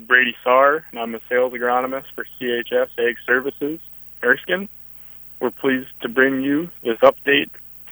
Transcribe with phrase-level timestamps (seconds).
[0.00, 3.80] Brady Sarr, and I'm a sales agronomist for CHS Ag Services,
[4.22, 4.68] Erskine.
[5.40, 7.50] We're pleased to bring you this update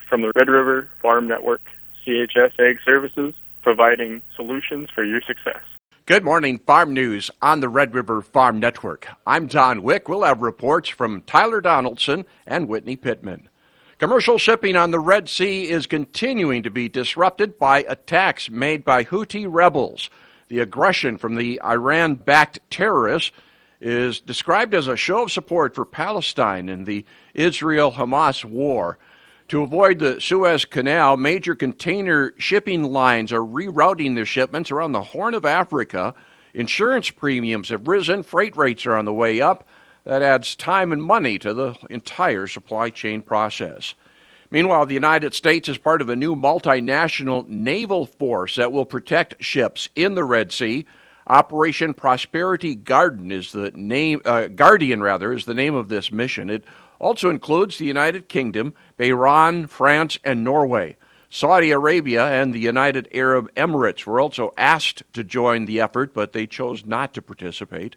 [0.08, 1.62] from the Red River Farm Network,
[2.06, 5.62] CHS Ag Services, providing solutions for your success.
[6.06, 9.08] Good morning, Farm News on the Red River Farm Network.
[9.26, 10.06] I'm Don Wick.
[10.06, 13.48] We'll have reports from Tyler Donaldson and Whitney Pittman.
[13.98, 19.04] Commercial shipping on the Red Sea is continuing to be disrupted by attacks made by
[19.04, 20.10] Houthi rebels.
[20.48, 23.32] The aggression from the Iran backed terrorists
[23.80, 28.98] is described as a show of support for Palestine in the Israel Hamas war.
[29.48, 35.02] To avoid the Suez Canal, major container shipping lines are rerouting their shipments around the
[35.02, 36.14] Horn of Africa.
[36.54, 39.68] Insurance premiums have risen, freight rates are on the way up.
[40.04, 43.94] That adds time and money to the entire supply chain process.
[44.54, 49.42] Meanwhile, the United States is part of a new multinational naval force that will protect
[49.42, 50.86] ships in the Red Sea.
[51.26, 56.50] Operation Prosperity Garden is the name, uh, Guardian rather, is the name of this mission.
[56.50, 56.62] It
[57.00, 60.94] also includes the United Kingdom, Bahrain, France, and Norway.
[61.28, 66.32] Saudi Arabia and the United Arab Emirates were also asked to join the effort, but
[66.32, 67.96] they chose not to participate.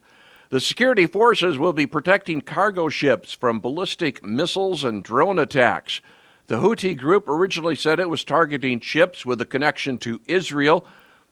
[0.50, 6.02] The security forces will be protecting cargo ships from ballistic missiles and drone attacks.
[6.48, 10.86] The Houthi group originally said it was targeting ships with a connection to Israel,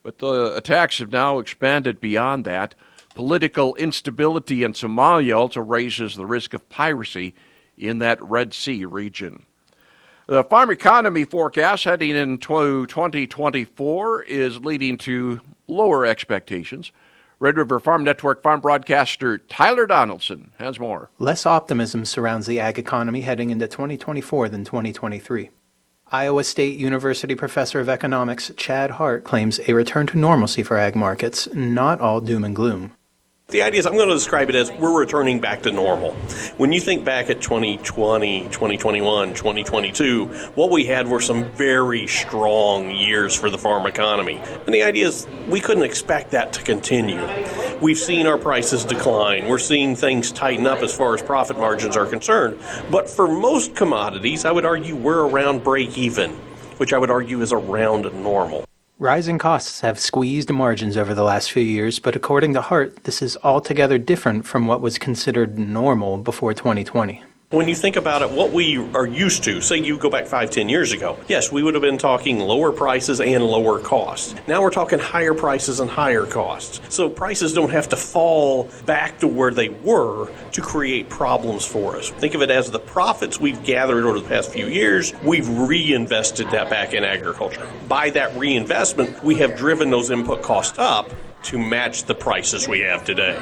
[0.03, 2.75] but the attacks have now expanded beyond that.
[3.15, 7.33] Political instability in Somalia also raises the risk of piracy
[7.77, 9.45] in that Red Sea region.
[10.27, 16.91] The farm economy forecast heading into 2024 is leading to lower expectations.
[17.45, 21.11] Red River Farm Network farm broadcaster Tyler Donaldson has more.
[21.19, 25.51] Less optimism surrounds the ag economy heading into 2024 than 2023.
[26.11, 30.95] Iowa State University professor of economics Chad Hart claims a return to normalcy for ag
[30.95, 32.93] markets, not all doom and gloom.
[33.55, 36.11] The idea is I'm going to describe it as we're returning back to normal.
[36.57, 40.25] When you think back at 2020, 2021, 2022,
[40.55, 44.41] what we had were some very strong years for the farm economy.
[44.65, 47.21] And the idea is we couldn't expect that to continue.
[47.81, 49.47] We've seen our prices decline.
[49.47, 52.59] We're seeing things tighten up as far as profit margins are concerned.
[52.91, 56.31] But for most commodities, I would argue we're around break even,
[56.75, 58.65] which I would argue is around normal.
[58.97, 63.21] Rising costs have squeezed margins over the last few years, but according to Hart, this
[63.21, 67.21] is altogether different from what was considered normal before 2020.
[67.51, 70.49] When you think about it, what we are used to, say you go back five,
[70.49, 74.33] ten years ago, yes, we would have been talking lower prices and lower costs.
[74.47, 76.81] Now we're talking higher prices and higher costs.
[76.93, 81.95] So prices don't have to fall back to where they were to create problems for
[81.95, 82.09] us.
[82.09, 86.49] Think of it as the profits we've gathered over the past few years, we've reinvested
[86.49, 87.69] that back in agriculture.
[87.87, 91.11] By that reinvestment, we have driven those input costs up
[91.43, 93.39] to match the prices we have today.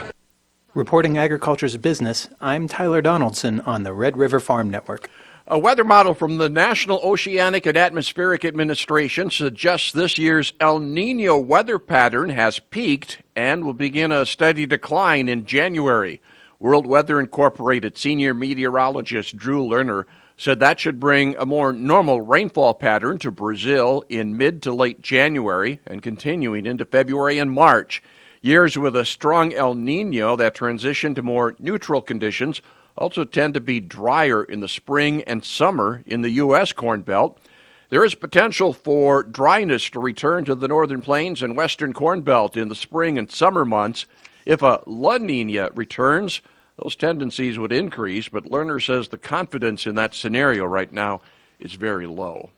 [0.75, 5.07] Reporting agriculture's business, I'm Tyler Donaldson on the Red River Farm Network.
[5.45, 11.37] A weather model from the National Oceanic and Atmospheric Administration suggests this year's El Nino
[11.37, 16.19] weather pattern has peaked and will begin a steady decline in January.
[16.57, 20.05] World Weather Incorporated senior meteorologist Drew Lerner
[20.37, 25.03] said that should bring a more normal rainfall pattern to Brazil in mid to late
[25.03, 28.01] January and continuing into February and March.
[28.45, 32.61] Years with a strong El Nino that transition to more neutral conditions
[32.97, 36.73] also tend to be drier in the spring and summer in the U.S.
[36.73, 37.39] Corn Belt.
[37.87, 42.57] There is potential for dryness to return to the northern plains and western Corn Belt
[42.57, 44.07] in the spring and summer months.
[44.45, 46.41] If a La Nina returns,
[46.75, 51.21] those tendencies would increase, but Lerner says the confidence in that scenario right now
[51.61, 52.49] is very low.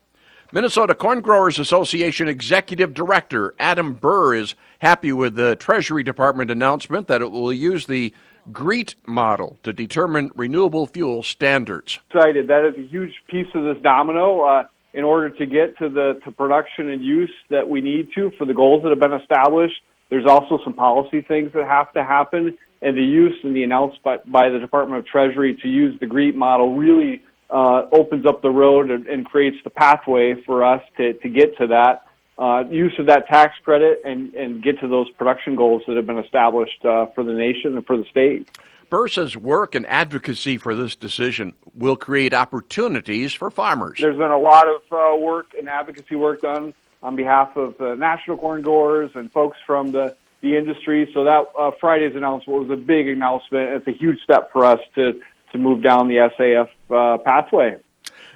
[0.52, 7.08] Minnesota Corn Growers Association Executive Director Adam Birr is happy with the Treasury Department announcement
[7.08, 8.14] that it will use the
[8.52, 12.00] GREET model to determine renewable fuel standards.
[12.12, 12.48] Excited.
[12.48, 14.42] That is a huge piece of this domino.
[14.42, 18.32] Uh, in order to get to the to production and use that we need to
[18.38, 22.04] for the goals that have been established, there's also some policy things that have to
[22.04, 22.56] happen.
[22.82, 26.06] And the use and the announcement by, by the Department of Treasury to use the
[26.06, 27.24] GREET model really
[27.56, 31.58] uh, opens up the road and, and, creates the pathway for us to, to get
[31.58, 32.06] to that
[32.38, 36.06] uh, use of that tax credit and, and get to those production goals that have
[36.06, 38.50] been established uh, for the nation and for the state.
[38.90, 44.00] Birr says work and advocacy for this decision will create opportunities for farmers.
[44.02, 47.96] There's been a lot of uh, work and advocacy work done on behalf of the
[47.96, 51.10] national corn growers and folks from the, the industry.
[51.14, 53.70] So that uh, Friday's announcement was a big announcement.
[53.70, 55.22] It's a huge step for us to
[55.56, 57.78] to move down the SAF uh, pathway.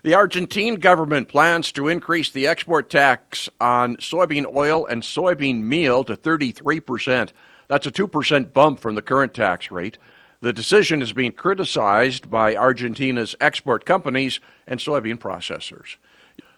[0.01, 6.03] The Argentine government plans to increase the export tax on soybean oil and soybean meal
[6.05, 7.31] to 33%.
[7.67, 9.97] That's a 2% bump from the current tax rate.
[10.41, 15.97] The decision is being criticized by Argentina's export companies and soybean processors.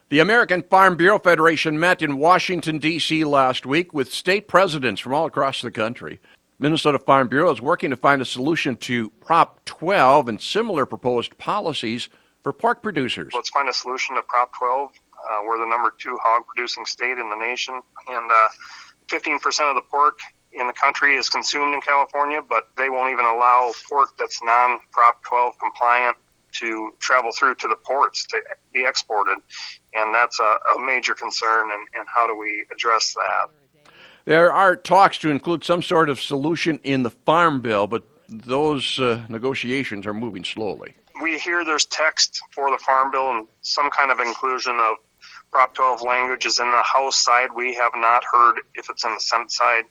[0.10, 3.24] The American Farm Bureau Federation met in Washington, D.C.
[3.24, 6.20] last week with state presidents from all across the country.
[6.62, 11.36] Minnesota Farm Bureau is working to find a solution to Prop 12 and similar proposed
[11.40, 12.08] policies
[12.44, 13.34] for pork producers.
[13.34, 14.92] Let's find a solution to Prop 12.
[14.92, 18.48] Uh, we're the number two hog producing state in the nation, and uh,
[19.08, 20.20] 15% of the pork
[20.54, 24.80] in the country is consumed in California, but they won't even allow pork that's non
[24.92, 26.16] Prop 12 compliant
[26.60, 28.40] to travel through to the ports to
[28.72, 29.38] be exported.
[29.96, 33.50] And that's a, a major concern, and, and how do we address that?
[34.26, 39.00] There are talks to include some sort of solution in the Farm Bill, but those
[39.00, 40.94] uh, negotiations are moving slowly.
[41.22, 44.96] We hear there's text for the Farm Bill and some kind of inclusion of
[45.52, 47.50] Prop 12 language is in the House side.
[47.54, 49.84] We have not heard if it's in the Senate side.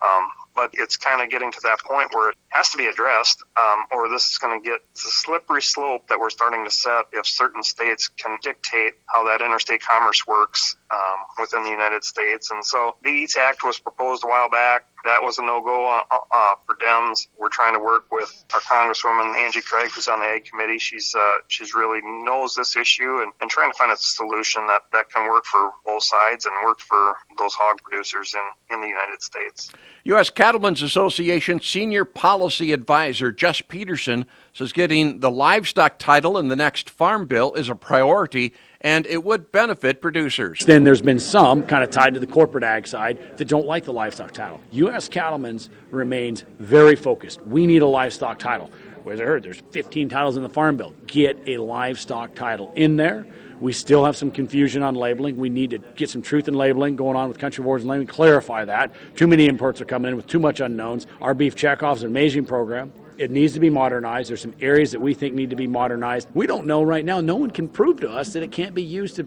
[0.00, 3.42] Um, but it's kind of getting to that point where it has to be addressed,
[3.56, 7.06] um, or this is going to get the slippery slope that we're starting to set
[7.12, 10.98] if certain states can dictate how that interstate commerce works um,
[11.38, 12.50] within the United States.
[12.50, 14.84] And so the EATS Act was proposed a while back.
[15.04, 17.26] That was a no-go uh, uh, for Dems.
[17.38, 20.78] We're trying to work with our Congresswoman Angie Craig, who's on the Ag Committee.
[20.78, 24.82] She's uh, she's really knows this issue and, and trying to find a solution that,
[24.92, 28.88] that can work for both sides and work for those hog producers in, in the
[28.88, 29.72] United States.
[30.04, 30.30] U.S.
[30.30, 36.90] Cattlemen's Association Senior Policy Advisor Jess Peterson says getting the livestock title in the next
[36.90, 40.60] farm bill is a priority and it would benefit producers.
[40.66, 43.84] Then there's been some kind of tied to the corporate ag side that don't like
[43.84, 44.60] the livestock title.
[44.72, 45.08] U.S.
[45.08, 47.40] Cattlemen's remains very focused.
[47.46, 48.70] We need a livestock title.
[49.10, 50.94] As I heard, there's 15 titles in the farm bill.
[51.06, 53.26] Get a livestock title in there.
[53.60, 55.36] We still have some confusion on labeling.
[55.36, 58.08] We need to get some truth in labeling going on with country boards and labeling,
[58.08, 58.92] clarify that.
[59.16, 61.06] Too many imports are coming in with too much unknowns.
[61.20, 62.92] Our beef checkoff is an amazing program.
[63.18, 64.30] It needs to be modernized.
[64.30, 66.28] There's some areas that we think need to be modernized.
[66.34, 67.20] We don't know right now.
[67.20, 69.26] No one can prove to us that it can't be used to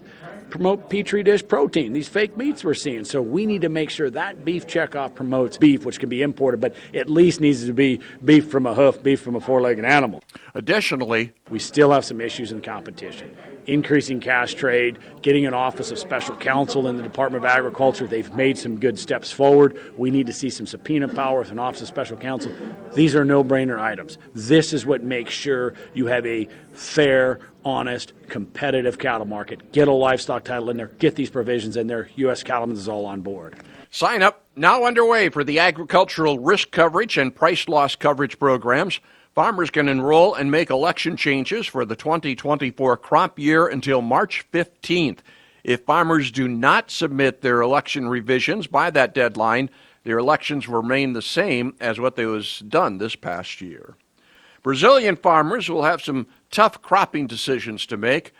[0.49, 3.03] promote petri dish protein, these fake meats we're seeing.
[3.03, 6.61] So we need to make sure that beef checkoff promotes beef, which can be imported,
[6.61, 9.85] but at least needs to be beef from a hoof, beef from a four legged
[9.85, 10.23] animal.
[10.53, 13.35] Additionally, we still have some issues in competition.
[13.67, 18.05] Increasing cash trade, getting an office of special counsel in the Department of Agriculture.
[18.05, 19.79] They've made some good steps forward.
[19.97, 22.51] We need to see some subpoena power with an office of special counsel.
[22.93, 24.19] These are no brainer items.
[24.35, 29.71] This is what makes sure you have a fair, honest, competitive cattle market.
[29.71, 32.09] Get a livestock title in there, get these provisions in there.
[32.15, 32.43] U.S.
[32.43, 33.55] Cattlemen's is all on board.
[33.89, 38.99] Sign up now underway for the agricultural risk coverage and price loss coverage programs.
[39.33, 45.19] Farmers can enroll and make election changes for the 2024 crop year until March 15th.
[45.63, 49.69] If farmers do not submit their election revisions by that deadline,
[50.03, 53.97] their elections remain the same as what they was done this past year.
[54.65, 58.33] Brazilian farmers will have some tough cropping decisions to make.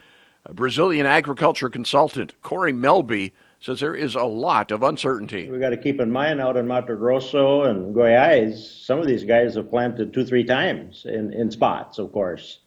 [0.44, 5.48] A Brazilian agriculture consultant, Kory Melby, says there is a lot of uncertainty.
[5.48, 8.56] We got to keep in mind out in Mato Grosso and Goiás,
[8.88, 12.62] some of these guys have planted two, three times in, in spots, of course.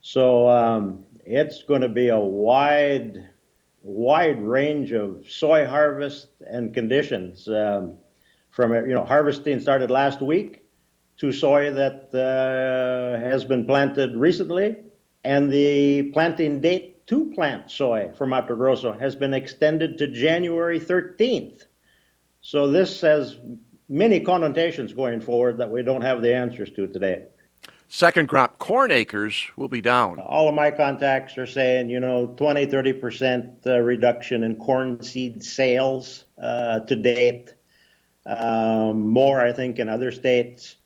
[0.00, 3.28] So um, it's going to be a wide,
[3.82, 7.48] wide range of soy harvest and conditions.
[7.48, 7.94] Um,
[8.50, 10.61] from you know, harvesting started last week
[11.18, 14.76] to soy that uh, has been planted recently,
[15.24, 20.80] and the planting date to plant soy for Mato Grosso has been extended to January
[20.80, 21.64] 13th.
[22.40, 23.38] So this has
[23.88, 27.26] many connotations going forward that we don't have the answers to today.
[27.88, 30.18] Second crop corn acres will be down.
[30.18, 35.44] All of my contacts are saying, you know, 20, 30% uh, reduction in corn seed
[35.44, 37.54] sales uh, to date.
[38.24, 40.76] Um, more, I think, in other states.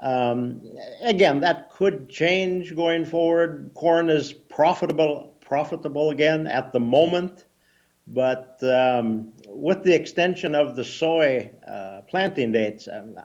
[0.00, 0.60] Um,
[1.02, 3.70] again, that could change going forward.
[3.74, 7.44] Corn is profitable profitable again at the moment.
[8.06, 13.16] But um, with the extension of the soy uh, planting dates, um,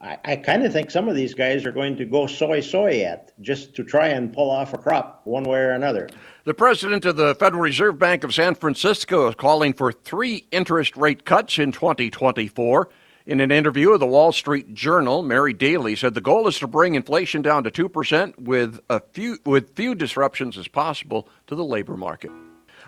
[0.00, 2.98] I, I kind of think some of these guys are going to go soy soy
[2.98, 6.08] yet, just to try and pull off a crop one way or another.
[6.44, 10.96] The president of the Federal Reserve Bank of San Francisco is calling for three interest
[10.96, 12.88] rate cuts in 2024.
[13.28, 16.66] In an interview with the Wall Street Journal, Mary Daly said the goal is to
[16.66, 21.62] bring inflation down to 2% with a few with few disruptions as possible to the
[21.62, 22.30] labor market.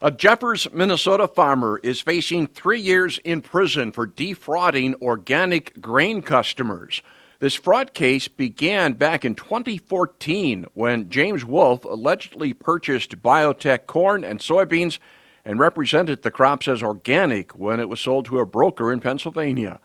[0.00, 7.02] A Jeffers, Minnesota farmer is facing 3 years in prison for defrauding organic grain customers.
[7.40, 14.40] This fraud case began back in 2014 when James Wolf allegedly purchased biotech corn and
[14.40, 14.98] soybeans
[15.44, 19.80] and represented the crops as organic when it was sold to a broker in Pennsylvania.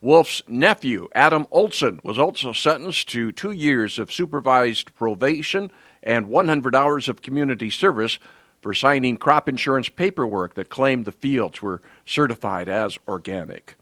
[0.00, 5.72] Wolf's nephew, Adam Olson, was also sentenced to two years of supervised probation
[6.04, 8.18] and 100 hours of community service
[8.62, 13.74] for signing crop insurance paperwork that claimed the fields were certified as organic.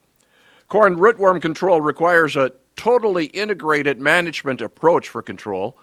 [0.69, 5.77] Corn rootworm control requires a totally integrated management approach for control.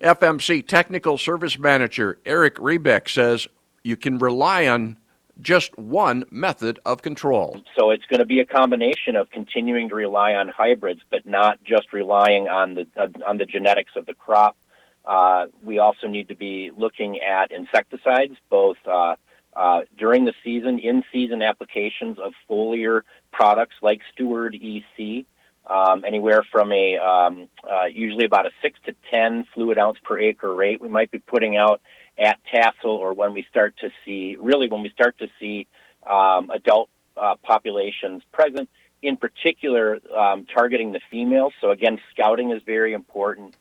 [0.00, 3.46] FMC Technical Service Manager Eric Rebeck says
[3.82, 4.96] you can rely on
[5.40, 7.60] just one method of control.
[7.76, 11.62] So it's going to be a combination of continuing to rely on hybrids, but not
[11.62, 14.56] just relying on the uh, on the genetics of the crop.
[15.04, 19.16] Uh, we also need to be looking at insecticides, both uh,
[19.54, 23.02] uh during the season, in season applications of foliar
[23.32, 25.26] products like Steward EC,
[25.66, 30.18] um, anywhere from a um, uh, usually about a six to ten fluid ounce per
[30.18, 30.80] acre rate.
[30.80, 31.80] We might be putting out
[32.18, 35.66] at tassel or when we start to see really when we start to see
[36.08, 38.68] um, adult uh, populations present.
[39.02, 41.52] In particular, um, targeting the females.
[41.60, 43.54] So again, scouting is very important.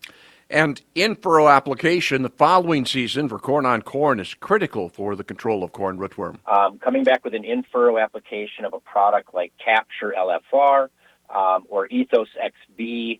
[0.49, 5.23] And in furrow application the following season for corn on corn is critical for the
[5.23, 6.37] control of corn rootworm.
[6.47, 10.89] Um, coming back with an in furrow application of a product like Capture LFR,
[11.33, 13.19] um, or Ethos XB,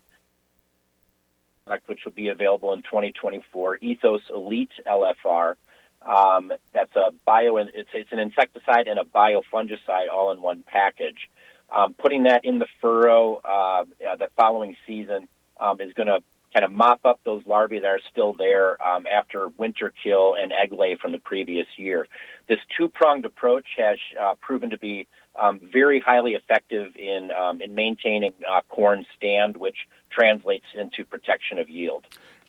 [1.86, 3.78] which will be available in 2024.
[3.80, 5.54] Ethos Elite LFR.
[6.02, 7.56] Um, that's a bio.
[7.56, 11.28] It's it's an insecticide and a biofungicide all in one package.
[11.74, 13.84] Um, putting that in the furrow uh,
[14.16, 15.26] the following season
[15.58, 16.20] um, is going to
[16.56, 20.52] kind of mop up those larvae that are still there um, after winter kill and
[20.52, 22.08] egg lay from the previous year.
[22.48, 25.06] This two pronged approach has uh, proven to be
[25.38, 29.76] um, very highly effective in um, in maintaining uh, corn stand, which
[30.08, 32.06] translates into protection of yield.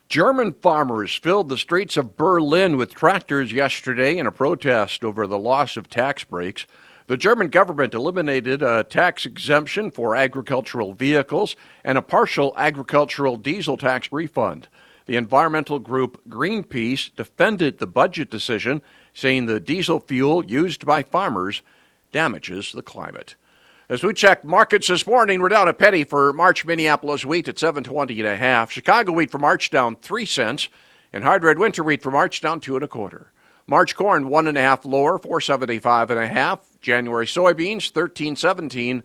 [0.08, 5.38] German farmers filled the streets of Berlin with tractors yesterday in a protest over the
[5.38, 6.66] loss of tax breaks.
[7.08, 13.78] The German government eliminated a tax exemption for agricultural vehicles and a partial agricultural diesel
[13.78, 14.68] tax refund.
[15.06, 18.82] The environmental group Greenpeace defended the budget decision,
[19.14, 21.62] saying the diesel fuel used by farmers
[22.12, 23.36] damages the climate.
[23.88, 27.58] As we check markets this morning, we're down a penny for March Minneapolis wheat at
[27.58, 28.70] 720 and a half.
[28.70, 30.68] Chicago wheat for March down three cents,
[31.14, 33.32] and hard red winter wheat for March down two and a quarter.
[33.70, 36.62] March corn one and a half lower, 475 and a half.
[36.80, 39.04] January soybeans 1317.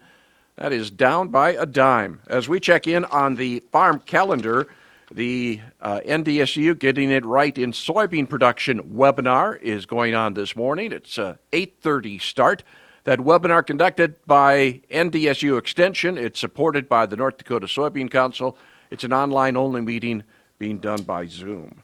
[0.56, 2.20] That is down by a dime.
[2.28, 4.68] As we check in on the farm calendar,
[5.10, 10.92] the uh, NDSU Getting It Right in Soybean Production webinar is going on this morning.
[10.92, 12.62] It's a 8:30 start.
[13.02, 16.16] That webinar conducted by NDSU Extension.
[16.16, 18.56] It's supported by the North Dakota Soybean Council.
[18.92, 20.22] It's an online only meeting
[20.60, 21.82] being done by Zoom.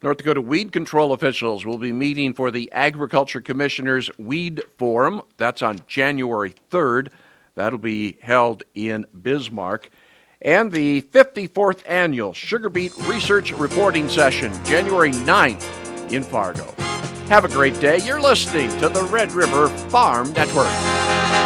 [0.00, 5.22] North Dakota weed control officials will be meeting for the Agriculture Commissioners Weed Forum.
[5.38, 7.08] That's on January 3rd.
[7.56, 9.90] That'll be held in Bismarck.
[10.40, 16.72] And the 54th annual Sugar Beet Research Reporting Session, January 9th in Fargo.
[17.26, 17.98] Have a great day.
[17.98, 21.37] You're listening to the Red River Farm Network.